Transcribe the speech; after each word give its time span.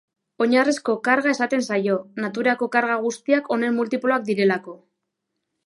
Oinarrizko 0.43 0.95
karga 1.07 1.33
esaten 1.33 1.61
zaio, 1.73 1.99
naturako 2.25 2.69
karga 2.77 2.97
guztiak 3.05 3.53
honen 3.57 3.79
multiploak 3.79 4.29
direlako. 4.33 4.77